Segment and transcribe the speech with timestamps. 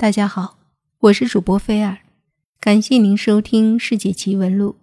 [0.00, 0.58] 大家好，
[1.00, 1.98] 我是主播菲尔，
[2.60, 4.76] 感谢您收听《世界奇闻录》。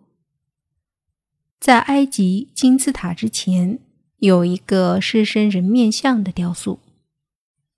[1.58, 3.80] 在埃及金字塔之前，
[4.18, 6.82] 有一个狮身人面像的雕塑，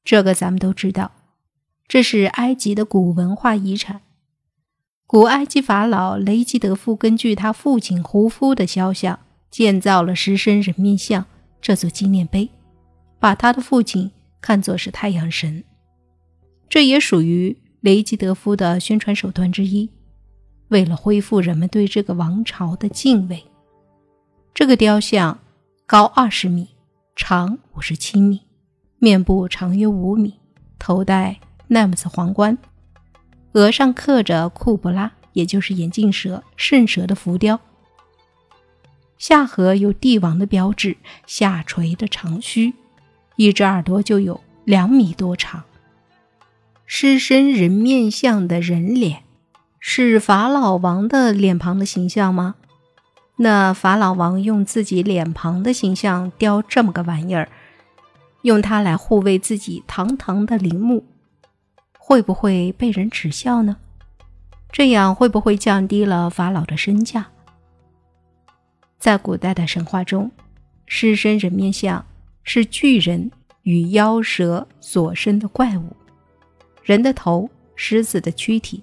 [0.04, 1.12] 这个咱们都知道，
[1.88, 4.02] 这是埃及的古文化遗产。
[5.06, 9.20] 古埃及法老雷吉德夫根据他父亲胡夫的肖像，
[9.52, 11.28] 建造了狮身人面像
[11.62, 12.50] 这座纪念碑，
[13.20, 14.10] 把他的父亲
[14.42, 15.64] 看作是太阳神。
[16.70, 19.90] 这也属于雷吉德夫的宣传手段之一。
[20.70, 23.46] 为了恢复人们对这个王朝的敬畏，
[24.54, 25.40] 这个雕像
[25.86, 26.68] 高二十米，
[27.16, 28.42] 长五十七米，
[29.00, 30.34] 面部长约五米，
[30.78, 32.58] 头戴奈姆斯皇冠，
[33.54, 37.58] 额上刻着库布拉，也就是眼镜蛇、圣蛇的浮雕，
[39.18, 42.74] 下颌有帝王的标志，下垂的长须，
[43.38, 45.64] 一只耳朵就有两米多长。
[46.90, 49.24] 狮身人面像的人脸，
[49.78, 52.56] 是法老王的脸庞的形象吗？
[53.36, 57.50] 那法老王用自己脸庞的形象雕这么个玩意儿，
[58.44, 61.04] 用它来护卫自己堂堂的陵墓，
[62.00, 63.76] 会不会被人耻笑呢？
[64.72, 67.26] 这样会不会降低了法老的身价？
[68.98, 70.32] 在古代的神话中，
[70.86, 72.06] 狮身人面像
[72.44, 73.30] 是巨人
[73.64, 75.94] 与妖蛇所生的怪物。
[76.88, 78.82] 人的头，狮子的躯体，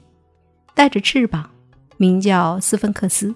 [0.75, 1.49] 带着翅膀，
[1.97, 3.35] 名叫斯芬克斯。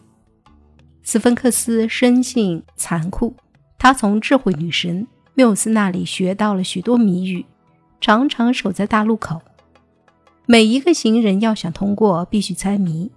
[1.02, 3.34] 斯芬克斯生性残酷，
[3.78, 7.46] 他从智慧女神缪斯那里学到了许多谜语，
[7.98, 9.40] 常常守在大路口。
[10.44, 13.10] 每一个行人要想通过，必须猜谜，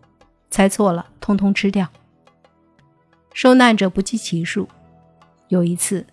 [0.49, 1.85] 猜错了，通通吃掉。
[3.33, 4.69] 受难者不计其数。
[5.49, 6.07] 有一次，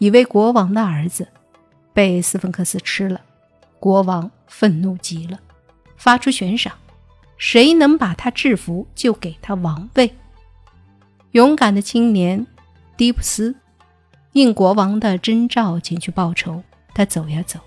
[0.00, 1.28] 一位国王的儿子
[1.94, 3.22] 被斯芬克斯吃了。
[3.82, 5.40] 国王愤怒极了，
[5.96, 6.72] 发出悬赏：
[7.36, 10.14] 谁能把他制服，就给他王位。
[11.32, 12.46] 勇敢的青年
[12.96, 13.56] 迪普斯
[14.34, 16.62] 应国王的征召前去报仇。
[16.94, 17.58] 他走呀走，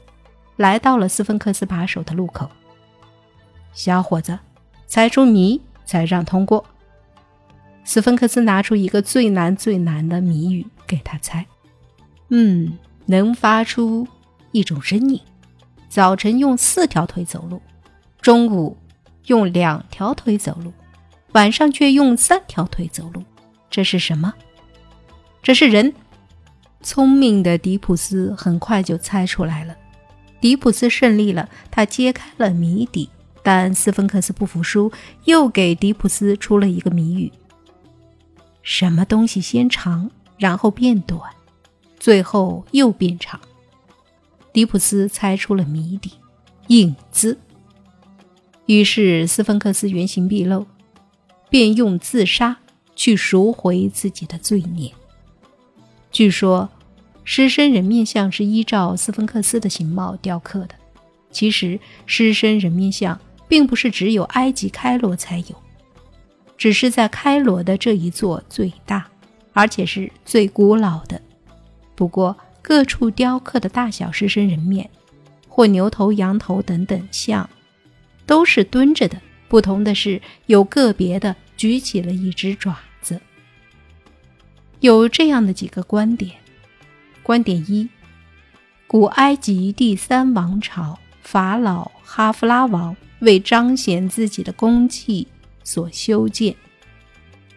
[0.56, 2.50] 来到了斯芬克斯把守的路口。
[3.74, 4.40] 小伙子，
[4.88, 6.64] 猜出谜才让通过。
[7.84, 11.46] 斯芬克斯拿出一个最难最难的谜语给他猜：
[12.30, 14.08] 嗯，能发出
[14.54, 15.20] 一种声音。
[15.90, 17.62] 早晨用四条腿走路，
[18.22, 18.78] 中午
[19.26, 20.74] 用两条腿走路，
[21.34, 23.24] 晚上却用三条腿走路。
[23.70, 24.34] 这是什么？
[25.42, 25.94] 这是人。
[26.82, 29.76] 聪明的迪普斯很快就猜出来了。
[30.40, 33.10] 迪普斯胜利了，他揭开了谜底。
[33.42, 34.92] 但斯芬克斯不服输，
[35.26, 37.32] 又给迪普斯出了一个谜语：
[38.64, 41.22] 什么东西先长，然后变短，
[42.00, 43.40] 最后又变长？
[44.56, 46.12] 迪普斯猜出了谜底，
[46.68, 47.38] 影子。
[48.68, 50.66] 于是斯芬克斯原形毕露，
[51.50, 52.56] 便用自杀
[52.96, 54.94] 去赎回自己的罪孽。
[56.10, 56.70] 据说，
[57.26, 60.76] 狮身人面像是依照斯芬克斯的形貌雕刻的。
[61.32, 65.56] 其实，狮身人面像并不是只有埃及开罗才有，
[66.58, 69.06] 只是在开罗的这一座最大，
[69.52, 71.22] 而且是最古老的。
[71.94, 74.90] 不过，各处雕刻的大小狮身人面，
[75.48, 77.48] 或牛头、羊头等等像，
[78.26, 79.22] 都是蹲着的。
[79.48, 83.22] 不同的是，有个别的举起了一只爪子。
[84.80, 86.32] 有这样的几个观点：
[87.22, 87.88] 观点一，
[88.88, 95.28] 古埃及第三王朝法老哈夫拉王为彰显自己的功绩
[95.64, 96.56] 所修建，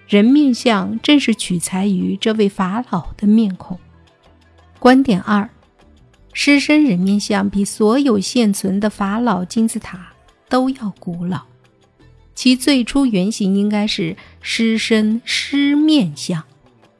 [0.06, 3.80] 人面像正是取材于这位法老的面孔。
[4.78, 5.50] 观点二：
[6.32, 10.12] 狮身人面像比所有现存的法老金字塔
[10.48, 11.42] 都要古老，
[12.34, 16.44] 其最初原型应该是狮身狮面像，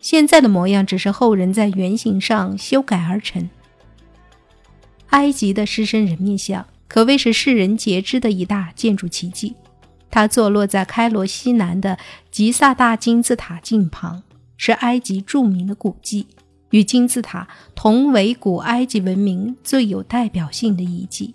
[0.01, 3.49] 现在的模样只是后人在原型上修改而成。
[5.11, 9.55] 埃及的狮身人面像可谓是世人皆知的一大建筑奇迹，
[10.11, 11.97] 它坐落在开罗西南的
[12.33, 14.23] 吉萨大金字塔近旁，
[14.57, 16.27] 是埃及著名的古迹。
[16.71, 21.35] 与金字塔同为古埃及文明最有代表性的遗迹。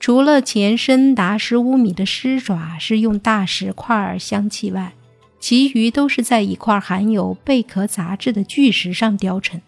[0.00, 4.92] 除了前身达十五米的狮爪是用大石块镶砌外，
[5.40, 9.60] 其余都是在一块含有贝壳杂质的巨石上雕成。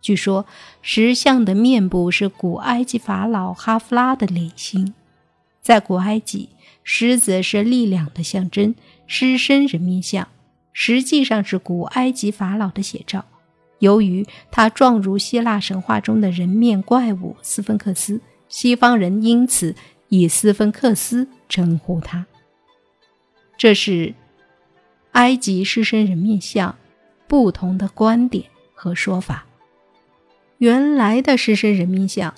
[0.00, 0.46] 据说
[0.80, 4.94] 石像的面部是古埃及法老哈夫拉的脸型。
[5.60, 6.48] 在古埃及，
[6.82, 8.74] 狮子是力量的象征，
[9.06, 10.26] 狮身人面像。
[10.72, 13.24] 实际上是古埃及法老的写照。
[13.78, 19.74] 由于他状如希腊神话中的人面怪物斯芬克斯，西方人因此
[20.08, 22.26] 以斯芬克斯称呼它。
[23.56, 24.14] 这是
[25.12, 26.76] 埃及狮身人面像
[27.26, 29.46] 不同的观点和说法。
[30.58, 32.34] 原来的狮身人面像，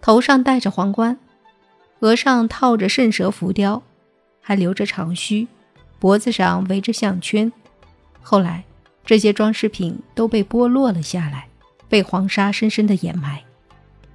[0.00, 1.18] 头上戴着皇冠，
[1.98, 3.82] 额上套着圣蛇浮雕，
[4.40, 5.48] 还留着长须，
[6.00, 7.52] 脖子上围着项圈。
[8.20, 8.64] 后来，
[9.04, 11.46] 这些装饰品都被剥落了下来，
[11.88, 13.40] 被黄沙深深的掩埋。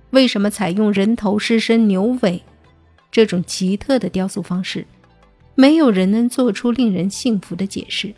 [0.09, 2.43] 为什么采用人头狮身牛尾
[3.09, 4.85] 这种奇特的雕塑方式？
[5.55, 8.13] 没有人能做出令人信服的解释。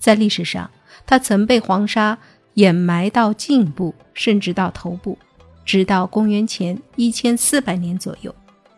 [0.00, 0.68] 在历史上，
[1.06, 2.18] 它曾被黄沙。
[2.54, 5.18] 掩埋到颈部，甚至到头部，
[5.64, 8.32] 直到公元前一千四百年左右，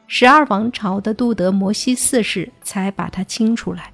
[0.07, 3.93] 十二王朝的杜德摩西四世才把它清出来。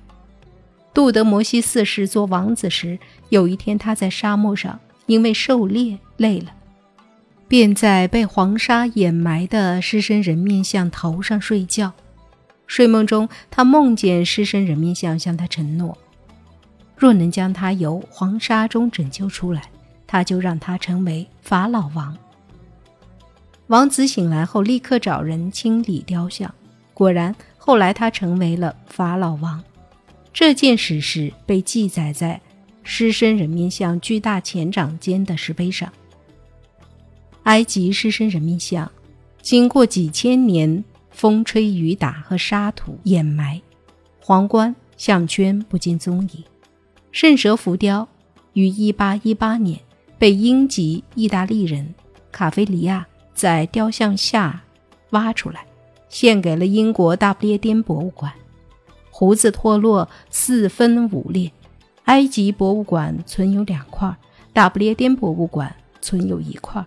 [0.94, 2.98] 杜德摩西四世做王子时，
[3.30, 6.52] 有一天他在沙漠上，因为狩猎累了，
[7.48, 11.92] 便在被黄沙掩埋的狮身人面像头上睡觉。
[12.66, 15.96] 睡梦中，他梦见狮身人面像向他承诺。
[16.96, 19.62] 若能将他由黄沙中拯救出来，
[20.06, 22.16] 他就让他成为法老王。
[23.68, 26.54] 王子醒来后，立刻找人清理雕像，
[26.92, 29.62] 果然，后来他成为了法老王。
[30.32, 32.40] 这件史事被记载在
[32.82, 35.92] 狮身人面像巨大前掌间的石碑上。
[37.44, 38.90] 埃及狮身人面像，
[39.40, 43.60] 经过几千年风吹雨打和沙土掩埋，
[44.20, 46.44] 皇冠、项圈不见踪影。
[47.10, 48.08] 圣蛇浮雕
[48.54, 49.80] 于1818年
[50.18, 51.94] 被英籍意大利人
[52.30, 54.62] 卡菲里亚在雕像下
[55.10, 55.66] 挖出来，
[56.08, 58.32] 献给了英国大不列颠博物馆。
[59.14, 61.52] 胡子脱落，四分五裂。
[62.06, 64.12] 埃及博物馆存有两块，
[64.52, 66.84] 大不列颠博物馆存有一块。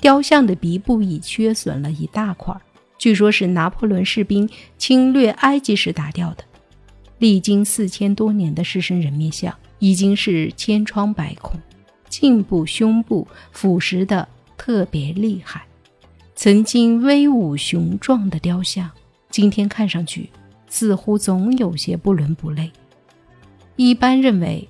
[0.00, 2.54] 雕像的鼻部已缺损了一大块，
[2.98, 4.48] 据说是拿破仑士兵
[4.78, 6.42] 侵略埃及时打掉的。
[7.18, 11.60] 历经四千多年的狮身人面像已经是千疮百孔，
[12.08, 14.26] 颈部、胸部腐蚀的
[14.56, 15.62] 特别厉害。
[16.34, 18.90] 曾经威武雄壮的雕像，
[19.30, 20.28] 今天看上去
[20.74, 22.68] 似乎总有些不伦不类。
[23.76, 24.68] 一般认为，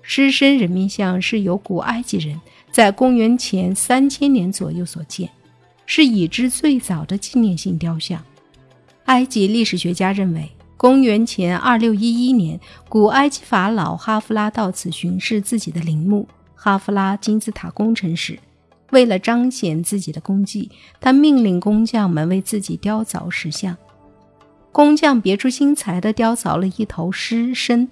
[0.00, 5.28] 狮身人面像是由古埃及人在公元前三千年左右所建，
[5.86, 8.22] 是已知最早的纪念性雕像。
[9.06, 10.48] 埃及历史学家认为。
[10.76, 12.58] 公元前二六一一年，
[12.88, 16.26] 古埃及法老哈夫拉到此巡视自己的陵墓——
[16.56, 18.38] 哈夫拉金字塔工程时，
[18.90, 23.76] 为了彰显自己的功绩，他命令工匠们为自己雕凿石像。
[24.72, 27.88] 工匠别出心裁地雕凿了一头狮身，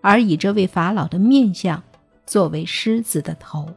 [0.00, 1.82] 而以这位法老的面相
[2.26, 3.68] 作为狮子的头。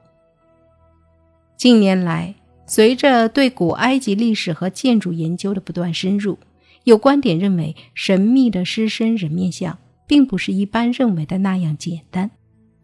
[1.56, 2.36] 近年来，
[2.66, 6.38] 随着对古埃及历史和建筑研究的不断深入，
[6.84, 12.30] 有观点认为，神秘的狮身人面像并不是一般认为的那样简单，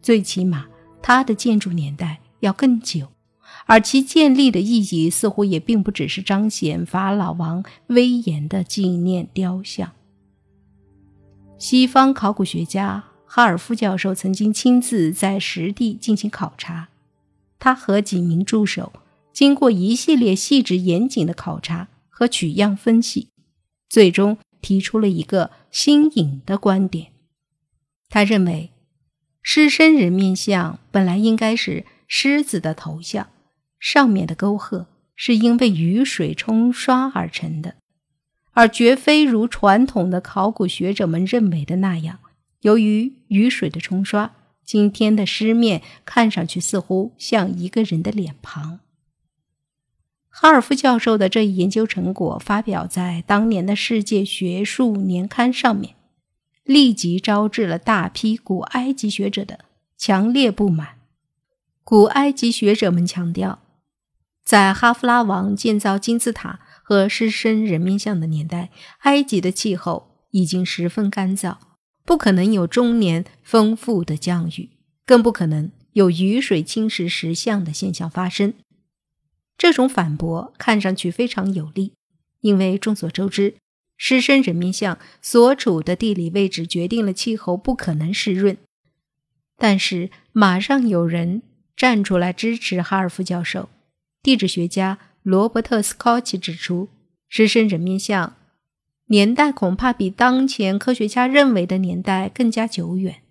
[0.00, 0.66] 最起码
[1.02, 3.08] 它的建筑年代要更久，
[3.70, 9.92] 而其建立的意义似乎也并不只是彰显法老王威严的纪念雕像。
[11.56, 16.88] 西方考古学家哈尔夫教授曾经亲自在实地进行考察，
[17.60, 18.92] 他和几名助手
[19.32, 23.28] 经过一系列细致严谨的考察和取样分析。
[23.88, 27.12] 最终提出了一个新颖的观点。
[28.08, 28.72] 他认为，
[29.42, 33.28] 狮身人面像本来应该是狮子的头像，
[33.80, 37.76] 上面的沟壑是因为雨水冲刷而成的，
[38.52, 42.20] 而绝非如传统的考古学者们认为的那样，
[42.60, 44.32] 由于雨水的冲刷，
[44.64, 48.80] 今天的狮面看上去似乎像一个人的脸庞。
[50.28, 55.94] 哈尔夫教授的这一研究成果发表在当年的世界学术年刊上面，
[56.62, 59.64] 立即招致了大批古埃及学者的
[59.96, 60.98] 强烈不满。
[61.82, 63.58] 古埃及学者们强调，
[64.44, 68.70] 在哈夫拉王建造金字塔和狮身人面像的年代，
[69.00, 71.58] 埃及的气候已经十分干燥，
[72.04, 74.70] 不可能有终年丰富的降雨，
[75.06, 78.54] 更不可能有雨水侵蚀石像的现象发生。
[79.56, 81.92] 这种反驳看上去非常有力，
[82.40, 83.54] 因为众所周知，
[83.96, 88.56] 狮身人面像所处的地理位置决定了气候不可能湿润。
[89.56, 91.42] 但是，马上有人
[91.76, 93.68] 站出来支持哈尔夫教授。
[94.22, 96.88] 地质学家罗伯特·斯科奇指出，
[97.28, 98.36] 狮身人面像
[99.06, 103.22] 年代恐怕比当前科学家认为的年代更加久远。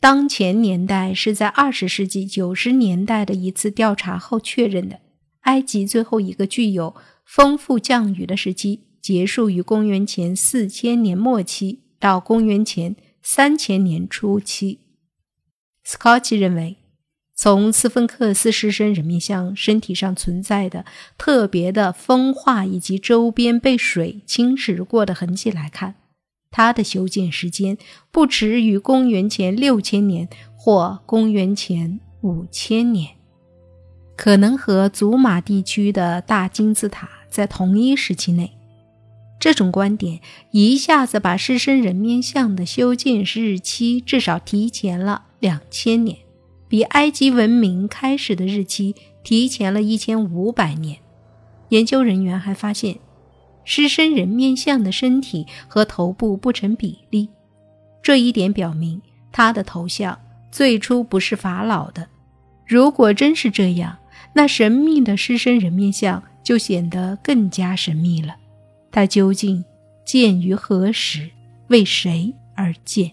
[0.00, 5.00] 当前年代是在二十世纪九十年代的一次调查后确认的。
[5.42, 14.80] 埃及最后一个具有丰富降雨的时期结束于公元前四千年末期到公元前三千年初期。
[15.84, 16.76] 斯科奇认为，
[17.38, 20.86] 从斯芬克斯狮身人面像身体上存在的
[21.18, 25.96] 特别的风化以及周边被水侵蚀过的痕迹来看，
[26.50, 27.76] 它的修建时间
[28.10, 30.26] 不迟于公元前六千年
[30.56, 33.10] 或公元前五千年，
[34.16, 38.52] 可能和祖马地区的大金字塔在同一时期内。
[39.38, 46.16] 这种观点一下子把狮身人面像的修建日期至少提前了两千年，
[46.76, 50.98] 比埃及文明开始的日期提前了一千五百年。
[51.70, 52.98] 研究人员还发现。
[53.64, 57.30] 狮身人面像的身体和头部不成比例，
[58.02, 59.00] 这一点表明
[59.32, 60.20] 他的头像
[60.52, 62.06] 最初不是法老的。
[62.66, 63.96] 如果真是这样，
[64.34, 68.36] 那神秘的狮身人面像就显得更加神秘了。
[68.92, 69.64] 他究竟
[70.04, 71.30] 建于何时，
[71.68, 73.10] 为谁而建？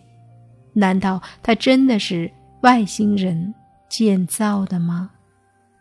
[0.73, 2.29] 难道他真的是
[2.63, 3.53] 外星人
[3.87, 5.11] 建造的吗？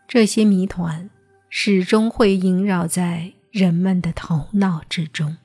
[0.07, 1.09] 这些谜团
[1.49, 3.33] 始终会萦绕在。
[3.53, 5.37] 人们的头脑之中。